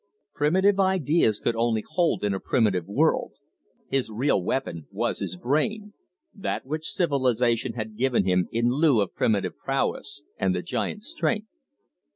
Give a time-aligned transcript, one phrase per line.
[0.33, 3.33] Primitive ideas could only hold in a primitive world.
[3.87, 5.93] His real weapon was his brain,
[6.33, 11.49] that which civilisation had given him in lieu of primitive prowess and the giant's strength.